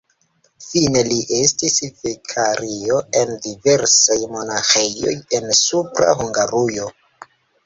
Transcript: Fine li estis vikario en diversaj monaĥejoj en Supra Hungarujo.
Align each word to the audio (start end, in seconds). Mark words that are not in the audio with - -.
Fine 0.67 1.01
li 1.09 1.17
estis 1.39 1.75
vikario 2.05 2.97
en 3.19 3.35
diversaj 3.45 4.17
monaĥejoj 4.37 5.15
en 5.41 5.55
Supra 5.61 6.11
Hungarujo. 6.25 6.91